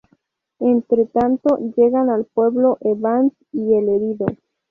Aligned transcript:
Entretanto, 0.57 1.59
llegan 1.77 2.09
al 2.09 2.25
pueblo 2.25 2.79
Evans 2.81 3.33
y 3.51 3.75
el 3.75 3.87
herido. 3.87 4.25